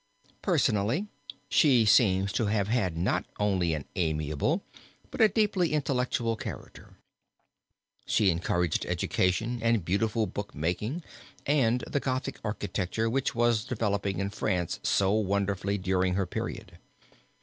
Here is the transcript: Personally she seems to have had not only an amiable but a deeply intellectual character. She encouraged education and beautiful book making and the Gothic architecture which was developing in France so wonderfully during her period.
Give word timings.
Personally 0.41 1.05
she 1.47 1.85
seems 1.85 2.33
to 2.33 2.47
have 2.47 2.69
had 2.69 2.97
not 2.97 3.23
only 3.39 3.75
an 3.75 3.85
amiable 3.95 4.63
but 5.11 5.21
a 5.21 5.27
deeply 5.29 5.73
intellectual 5.73 6.35
character. 6.35 6.97
She 8.07 8.31
encouraged 8.31 8.83
education 8.87 9.59
and 9.61 9.85
beautiful 9.85 10.25
book 10.25 10.55
making 10.55 11.03
and 11.45 11.81
the 11.85 11.99
Gothic 11.99 12.39
architecture 12.43 13.11
which 13.11 13.35
was 13.35 13.63
developing 13.63 14.17
in 14.17 14.31
France 14.31 14.79
so 14.81 15.13
wonderfully 15.13 15.77
during 15.77 16.15
her 16.15 16.25
period. 16.25 16.79